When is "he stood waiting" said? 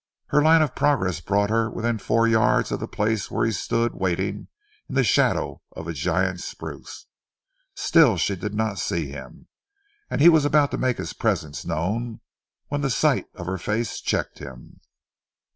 3.45-4.47